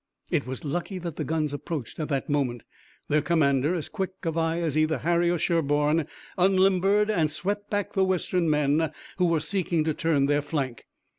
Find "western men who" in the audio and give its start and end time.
8.03-9.27